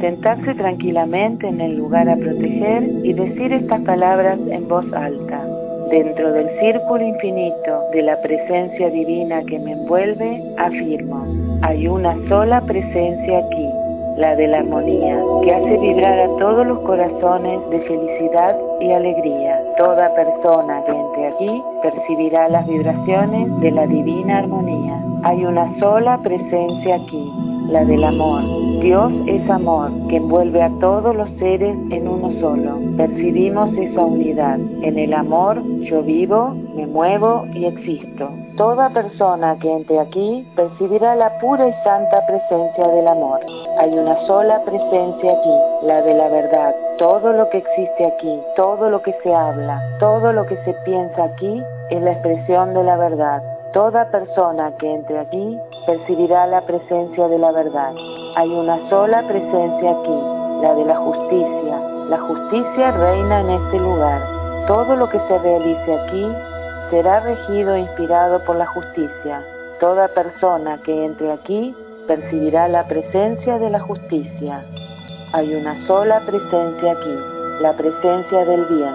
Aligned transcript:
sentarse 0.00 0.54
tranquilamente 0.54 1.48
en 1.48 1.60
el 1.60 1.76
lugar 1.76 2.08
a 2.08 2.16
proteger 2.16 2.82
y 3.04 3.12
decir 3.12 3.52
estas 3.52 3.80
palabras 3.82 4.38
en 4.50 4.68
voz 4.68 4.84
alta. 4.92 5.42
Dentro 5.90 6.32
del 6.32 6.48
círculo 6.58 7.04
infinito 7.04 7.80
de 7.92 8.02
la 8.02 8.20
presencia 8.20 8.90
divina 8.90 9.42
que 9.44 9.58
me 9.60 9.72
envuelve, 9.72 10.42
afirmo, 10.58 11.24
hay 11.62 11.86
una 11.86 12.16
sola 12.28 12.60
presencia 12.62 13.38
aquí, 13.38 13.68
la 14.16 14.34
de 14.34 14.48
la 14.48 14.58
armonía, 14.58 15.22
que 15.42 15.54
hace 15.54 15.78
vibrar 15.78 16.18
a 16.18 16.36
todos 16.38 16.66
los 16.66 16.80
corazones 16.80 17.60
de 17.70 17.80
felicidad 17.80 18.56
y 18.80 18.90
alegría. 18.90 19.62
Toda 19.78 20.12
persona 20.14 20.82
que 20.86 20.92
entre 20.92 21.26
aquí 21.28 21.62
percibirá 21.82 22.48
las 22.48 22.66
vibraciones 22.66 23.60
de 23.60 23.70
la 23.70 23.86
divina 23.86 24.38
armonía. 24.38 25.00
Hay 25.22 25.44
una 25.44 25.72
sola 25.78 26.18
presencia 26.18 26.96
aquí, 26.96 27.30
la 27.68 27.84
del 27.84 28.04
amor. 28.04 28.42
Dios 28.80 29.12
es 29.26 29.50
amor, 29.50 29.90
que 30.08 30.16
envuelve 30.16 30.62
a 30.62 30.70
todos 30.80 31.14
los 31.16 31.28
seres 31.38 31.76
en 31.90 32.06
uno 32.06 32.32
solo. 32.40 32.78
Percibimos 32.96 33.76
esa 33.76 34.04
unidad. 34.04 34.58
En 34.82 34.98
el 34.98 35.12
amor 35.12 35.62
yo 35.80 36.02
vivo, 36.02 36.54
me 36.74 36.86
muevo 36.86 37.44
y 37.54 37.64
existo. 37.66 38.30
Toda 38.56 38.90
persona 38.90 39.58
que 39.58 39.72
entre 39.72 39.98
aquí 39.98 40.46
percibirá 40.54 41.14
la 41.16 41.38
pura 41.40 41.68
y 41.68 41.72
santa 41.84 42.24
presencia 42.26 42.88
del 42.88 43.08
amor. 43.08 43.40
Hay 43.78 43.90
una 43.92 44.26
sola 44.26 44.62
presencia 44.64 45.32
aquí, 45.32 45.86
la 45.86 46.02
de 46.02 46.14
la 46.14 46.28
verdad. 46.28 46.74
Todo 46.98 47.32
lo 47.32 47.48
que 47.50 47.58
existe 47.58 48.06
aquí, 48.06 48.40
todo 48.54 48.88
lo 48.88 49.02
que 49.02 49.14
se 49.22 49.34
habla, 49.34 49.82
todo 49.98 50.32
lo 50.32 50.46
que 50.46 50.56
se 50.64 50.72
piensa 50.84 51.24
aquí 51.24 51.62
es 51.90 52.02
la 52.02 52.12
expresión 52.12 52.72
de 52.74 52.84
la 52.84 52.96
verdad. 52.96 53.42
Toda 53.72 54.10
persona 54.10 54.72
que 54.78 54.90
entre 54.90 55.18
aquí 55.18 55.58
percibirá 55.86 56.46
la 56.46 56.60
presencia 56.62 57.28
de 57.28 57.38
la 57.38 57.52
verdad. 57.52 57.94
Hay 58.36 58.50
una 58.50 58.76
sola 58.90 59.22
presencia 59.26 59.90
aquí, 59.90 60.18
la 60.62 60.74
de 60.74 60.84
la 60.84 60.96
justicia. 60.96 61.80
La 62.10 62.20
justicia 62.20 62.90
reina 62.90 63.40
en 63.40 63.50
este 63.50 63.78
lugar. 63.78 64.20
Todo 64.66 64.96
lo 64.96 65.08
que 65.08 65.18
se 65.28 65.38
realice 65.38 65.94
aquí 65.94 66.28
será 66.90 67.20
regido 67.20 67.74
e 67.74 67.80
inspirado 67.80 68.44
por 68.44 68.56
la 68.56 68.66
justicia. 68.66 69.42
Toda 69.80 70.08
persona 70.08 70.80
que 70.84 71.04
entre 71.04 71.32
aquí 71.32 71.74
percibirá 72.06 72.68
la 72.68 72.86
presencia 72.86 73.58
de 73.58 73.70
la 73.70 73.80
justicia. 73.80 74.64
Hay 75.32 75.54
una 75.54 75.86
sola 75.86 76.20
presencia 76.20 76.92
aquí, 76.92 77.16
la 77.60 77.72
presencia 77.72 78.44
del 78.44 78.64
bien. 78.66 78.94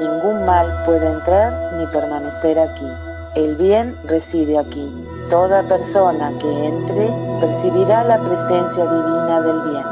Ningún 0.00 0.44
mal 0.46 0.84
puede 0.86 1.06
entrar 1.06 1.74
ni 1.74 1.86
permanecer 1.86 2.58
aquí. 2.58 2.86
El 3.34 3.56
bien 3.56 3.96
reside 4.04 4.58
aquí. 4.58 5.09
Toda 5.30 5.62
persona 5.62 6.32
que 6.40 6.66
entre 6.66 7.06
percibirá 7.40 8.02
la 8.02 8.18
presencia 8.18 8.84
divina 8.84 9.40
del 9.42 9.60
bien. 9.70 9.84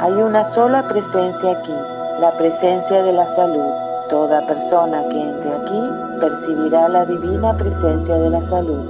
Hay 0.00 0.12
una 0.12 0.54
sola 0.54 0.86
presencia 0.86 1.52
aquí, 1.52 1.72
la 2.20 2.30
presencia 2.32 3.02
de 3.02 3.12
la 3.14 3.24
salud. 3.34 3.72
Toda 4.10 4.46
persona 4.46 5.02
que 5.08 5.18
entre 5.18 5.50
aquí 5.50 5.82
percibirá 6.20 6.90
la 6.90 7.06
divina 7.06 7.56
presencia 7.56 8.14
de 8.16 8.30
la 8.30 8.50
salud. 8.50 8.80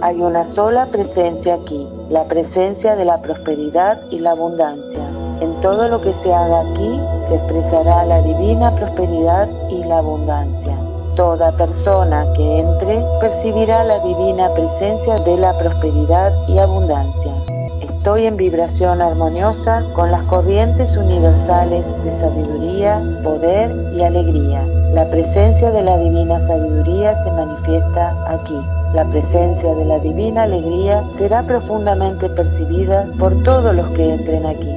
Hay 0.00 0.22
una 0.22 0.46
sola 0.54 0.86
presencia 0.86 1.54
aquí, 1.54 1.88
la 2.08 2.22
presencia 2.26 2.94
de 2.94 3.04
la 3.04 3.18
prosperidad 3.18 3.98
y 4.10 4.20
la 4.20 4.30
abundancia. 4.30 5.02
En 5.40 5.60
todo 5.60 5.88
lo 5.88 6.00
que 6.00 6.14
se 6.22 6.32
haga 6.32 6.60
aquí 6.60 7.00
se 7.28 7.34
expresará 7.34 8.04
la 8.04 8.22
divina 8.22 8.70
prosperidad 8.76 9.48
y 9.70 9.82
la 9.82 9.98
abundancia. 9.98 10.77
Toda 11.18 11.50
persona 11.50 12.24
que 12.36 12.60
entre 12.60 13.02
percibirá 13.20 13.82
la 13.82 13.98
divina 13.98 14.54
presencia 14.54 15.18
de 15.18 15.36
la 15.36 15.52
prosperidad 15.58 16.32
y 16.46 16.58
abundancia. 16.58 17.32
Estoy 17.80 18.26
en 18.26 18.36
vibración 18.36 19.02
armoniosa 19.02 19.82
con 19.96 20.12
las 20.12 20.22
corrientes 20.26 20.88
universales 20.96 21.84
de 22.04 22.20
sabiduría, 22.20 23.02
poder 23.24 23.94
y 23.96 24.02
alegría. 24.02 24.64
La 24.94 25.10
presencia 25.10 25.72
de 25.72 25.82
la 25.82 25.98
divina 25.98 26.38
sabiduría 26.46 27.24
se 27.24 27.32
manifiesta 27.32 28.32
aquí. 28.32 28.60
La 28.94 29.04
presencia 29.04 29.74
de 29.74 29.84
la 29.86 29.98
divina 29.98 30.44
alegría 30.44 31.02
será 31.18 31.42
profundamente 31.42 32.28
percibida 32.28 33.08
por 33.18 33.42
todos 33.42 33.74
los 33.74 33.90
que 33.90 34.14
entren 34.14 34.46
aquí. 34.46 34.70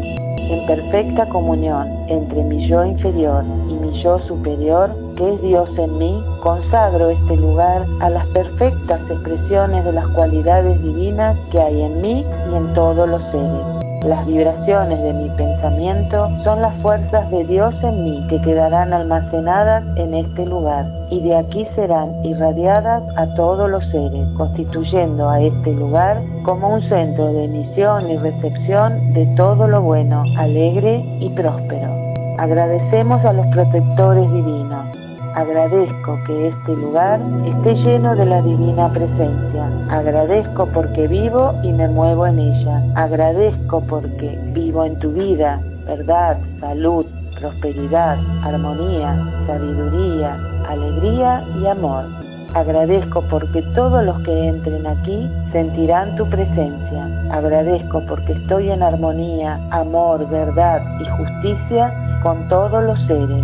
En 0.49 0.65
perfecta 0.65 1.29
comunión 1.29 1.87
entre 2.07 2.43
mi 2.43 2.67
yo 2.67 2.83
inferior 2.83 3.43
y 3.69 3.80
yo 4.03 4.19
superior, 4.27 4.89
que 5.15 5.33
es 5.33 5.41
Dios 5.41 5.69
en 5.77 5.97
mí, 5.97 6.23
consagro 6.41 7.09
este 7.09 7.37
lugar 7.37 7.85
a 7.99 8.09
las 8.09 8.27
perfectas 8.27 9.01
expresiones 9.09 9.85
de 9.85 9.93
las 9.93 10.07
cualidades 10.09 10.81
divinas 10.81 11.37
que 11.51 11.59
hay 11.59 11.81
en 11.81 12.01
mí 12.01 12.25
y 12.51 12.55
en 12.55 12.73
todos 12.73 13.07
los 13.07 13.21
seres. 13.31 13.81
Las 14.03 14.25
vibraciones 14.25 14.99
de 15.03 15.13
mi 15.13 15.29
pensamiento 15.37 16.27
son 16.43 16.63
las 16.63 16.73
fuerzas 16.81 17.29
de 17.29 17.43
Dios 17.45 17.75
en 17.83 18.03
mí 18.03 18.25
que 18.29 18.41
quedarán 18.41 18.93
almacenadas 18.93 19.83
en 19.95 20.15
este 20.15 20.43
lugar 20.47 20.87
y 21.11 21.21
de 21.21 21.35
aquí 21.35 21.67
serán 21.75 22.25
irradiadas 22.25 23.03
a 23.15 23.27
todos 23.35 23.69
los 23.69 23.85
seres, 23.91 24.27
constituyendo 24.37 25.29
a 25.29 25.39
este 25.39 25.73
lugar 25.73 26.19
como 26.43 26.73
un 26.73 26.81
centro 26.89 27.31
de 27.31 27.43
emisión 27.43 28.09
y 28.09 28.17
recepción 28.17 29.13
de 29.13 29.27
todo 29.37 29.67
lo 29.67 29.83
bueno, 29.83 30.23
alegre 30.35 31.05
y 31.19 31.29
próspero. 31.29 32.00
Agradecemos 32.41 33.23
a 33.23 33.33
los 33.33 33.45
protectores 33.53 34.31
divinos 34.31 34.87
Agradezco 35.35 36.19
que 36.25 36.47
este 36.49 36.75
lugar 36.75 37.21
esté 37.45 37.75
lleno 37.75 38.15
de 38.15 38.25
la 38.25 38.41
divina 38.41 38.91
presencia. 38.91 39.69
Agradezco 39.89 40.65
porque 40.73 41.07
vivo 41.07 41.53
y 41.63 41.71
me 41.71 41.87
muevo 41.87 42.25
en 42.27 42.39
ella. 42.39 42.83
Agradezco 42.95 43.81
porque 43.87 44.37
vivo 44.53 44.83
en 44.83 44.99
tu 44.99 45.11
vida, 45.11 45.61
verdad, 45.85 46.37
salud, 46.59 47.05
prosperidad, 47.39 48.17
armonía, 48.43 49.15
sabiduría, 49.47 50.35
alegría 50.67 51.45
y 51.61 51.67
amor. 51.67 52.05
Agradezco 52.53 53.23
porque 53.29 53.61
todos 53.73 54.03
los 54.03 54.21
que 54.23 54.49
entren 54.49 54.85
aquí 54.85 55.29
sentirán 55.53 56.17
tu 56.17 56.27
presencia. 56.27 57.07
Agradezco 57.31 58.03
porque 58.05 58.33
estoy 58.33 58.69
en 58.69 58.83
armonía, 58.83 59.61
amor, 59.71 60.27
verdad 60.27 60.81
y 60.99 61.05
justicia 61.05 62.10
con 62.21 62.47
todos 62.47 62.83
los 62.83 62.99
seres. 63.07 63.43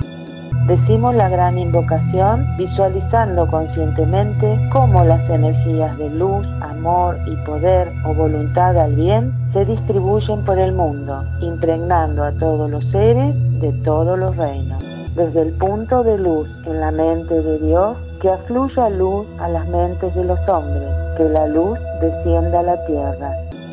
Decimos 0.68 1.16
la 1.16 1.30
gran 1.30 1.58
invocación 1.58 2.46
visualizando 2.58 3.48
conscientemente 3.48 4.60
cómo 4.74 5.04
las 5.04 5.30
energías 5.30 5.98
de 5.98 6.10
luz, 6.10 6.46
amor 6.62 7.18
y 7.26 7.36
poder 7.46 7.92
o 8.04 8.14
voluntad 8.14 8.78
al 8.78 8.94
bien 8.96 9.34
se 9.54 9.64
distribuyen 9.64 10.44
por 10.44 10.60
el 10.60 10.74
mundo, 10.74 11.24
impregnando 11.40 12.24
a 12.24 12.34
todos 12.34 12.70
los 12.70 12.84
seres 12.92 13.34
de 13.62 13.72
todos 13.84 14.20
los 14.20 14.36
reinos. 14.36 14.84
Desde 15.16 15.42
el 15.42 15.54
punto 15.54 16.04
de 16.04 16.18
luz 16.18 16.50
en 16.66 16.82
la 16.82 16.92
mente 16.92 17.42
de 17.42 17.60
Dios, 17.60 17.98
que 18.22 18.30
afluya 18.30 18.90
luz 18.90 19.26
a 19.40 19.48
las 19.48 19.68
mentes 19.70 20.14
de 20.16 20.24
los 20.26 20.40
hombres, 20.50 20.90
que 21.18 21.30
la 21.30 21.48
luz 21.48 21.80
descienda 22.02 22.60
a 22.60 22.64
la 22.64 22.86
tierra. 22.86 23.32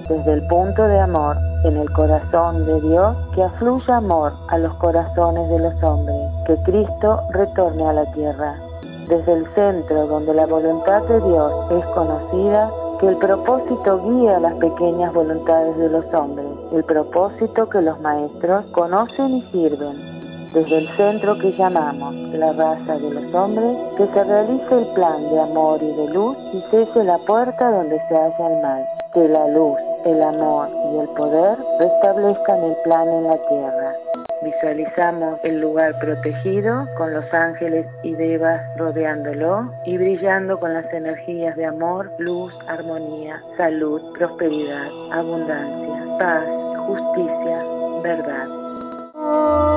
Desde 0.08 0.32
el 0.32 0.46
punto 0.46 0.84
de 0.84 1.00
amor 1.00 1.36
en 1.64 1.76
el 1.76 1.90
corazón 1.92 2.66
de 2.66 2.80
Dios, 2.80 3.16
que 3.34 3.42
afluya 3.42 3.96
amor 3.96 4.32
a 4.48 4.58
los 4.58 4.74
corazones 4.74 5.48
de 5.48 5.58
los 5.58 5.82
hombres 5.82 6.24
que 6.46 6.56
Cristo 6.62 7.20
retorne 7.30 7.86
a 7.86 7.92
la 7.92 8.12
tierra. 8.12 8.54
Desde 9.08 9.32
el 9.32 9.46
centro 9.54 10.06
donde 10.06 10.34
la 10.34 10.46
voluntad 10.46 11.02
de 11.02 11.20
Dios 11.20 11.52
es 11.72 11.84
conocida, 11.94 12.70
que 13.00 13.08
el 13.08 13.16
propósito 13.16 14.00
guía 14.02 14.38
las 14.40 14.54
pequeñas 14.54 15.12
voluntades 15.12 15.76
de 15.76 15.88
los 15.88 16.04
hombres, 16.14 16.46
el 16.72 16.84
propósito 16.84 17.68
que 17.68 17.82
los 17.82 18.00
maestros 18.00 18.64
conocen 18.66 19.36
y 19.36 19.42
sirven. 19.50 20.14
Desde 20.52 20.78
el 20.78 20.88
centro 20.96 21.36
que 21.38 21.52
llamamos 21.52 22.14
la 22.14 22.52
raza 22.52 22.96
de 22.96 23.10
los 23.10 23.34
hombres, 23.34 23.76
que 23.96 24.06
se 24.06 24.24
realice 24.24 24.78
el 24.78 24.86
plan 24.94 25.28
de 25.28 25.40
amor 25.40 25.82
y 25.82 25.92
de 25.92 26.08
luz 26.14 26.36
y 26.52 26.60
cese 26.70 27.02
la 27.02 27.18
puerta 27.18 27.70
donde 27.72 28.00
se 28.08 28.14
halla 28.14 28.46
el 28.46 28.62
mal. 28.62 28.84
Que 29.12 29.28
la 29.28 29.48
luz, 29.48 29.76
el 30.04 30.22
amor 30.22 30.68
y 30.92 30.98
el 30.98 31.08
poder 31.10 31.58
restablezcan 31.78 32.62
el 32.62 32.76
plan 32.84 33.08
en 33.08 33.24
la 33.24 33.38
tierra. 33.48 33.94
Visualizamos 34.42 35.40
el 35.42 35.60
lugar 35.60 35.98
protegido 36.00 36.86
con 36.98 37.14
los 37.14 37.24
ángeles 37.32 37.86
y 38.02 38.12
devas 38.14 38.60
rodeándolo 38.76 39.72
y 39.86 39.96
brillando 39.96 40.60
con 40.60 40.74
las 40.74 40.92
energías 40.92 41.56
de 41.56 41.64
amor, 41.64 42.10
luz, 42.18 42.52
armonía, 42.68 43.42
salud, 43.56 44.02
prosperidad, 44.18 44.88
abundancia, 45.12 46.18
paz, 46.18 46.44
justicia, 46.86 47.64
verdad. 48.02 49.73